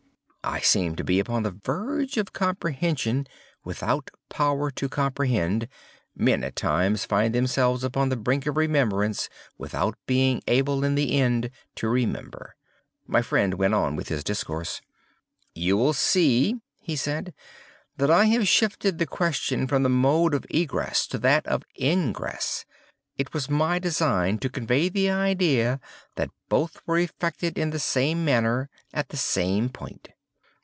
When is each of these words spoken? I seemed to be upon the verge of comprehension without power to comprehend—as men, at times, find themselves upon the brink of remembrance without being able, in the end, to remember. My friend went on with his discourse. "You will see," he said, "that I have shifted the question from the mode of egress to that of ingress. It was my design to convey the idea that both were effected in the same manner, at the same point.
I 0.43 0.59
seemed 0.59 0.97
to 0.97 1.03
be 1.03 1.19
upon 1.19 1.43
the 1.43 1.51
verge 1.51 2.17
of 2.17 2.33
comprehension 2.33 3.27
without 3.63 4.09
power 4.27 4.71
to 4.71 4.89
comprehend—as 4.89 5.67
men, 6.15 6.43
at 6.43 6.55
times, 6.55 7.05
find 7.05 7.33
themselves 7.33 7.83
upon 7.83 8.09
the 8.09 8.17
brink 8.17 8.47
of 8.47 8.57
remembrance 8.57 9.29
without 9.59 9.93
being 10.07 10.41
able, 10.47 10.83
in 10.83 10.95
the 10.95 11.15
end, 11.15 11.51
to 11.75 11.87
remember. 11.87 12.55
My 13.05 13.21
friend 13.21 13.53
went 13.53 13.75
on 13.75 13.95
with 13.95 14.09
his 14.09 14.23
discourse. 14.23 14.81
"You 15.53 15.77
will 15.77 15.93
see," 15.93 16.55
he 16.79 16.95
said, 16.95 17.35
"that 17.97 18.09
I 18.09 18.25
have 18.25 18.47
shifted 18.47 18.97
the 18.97 19.05
question 19.05 19.67
from 19.67 19.83
the 19.83 19.89
mode 19.89 20.33
of 20.33 20.47
egress 20.49 21.05
to 21.09 21.19
that 21.19 21.45
of 21.45 21.61
ingress. 21.79 22.65
It 23.15 23.31
was 23.31 23.47
my 23.47 23.77
design 23.77 24.39
to 24.39 24.49
convey 24.49 24.89
the 24.89 25.07
idea 25.11 25.79
that 26.15 26.31
both 26.49 26.81
were 26.87 26.97
effected 26.97 27.59
in 27.59 27.69
the 27.69 27.79
same 27.79 28.25
manner, 28.25 28.71
at 28.91 29.09
the 29.09 29.17
same 29.17 29.69
point. 29.69 30.09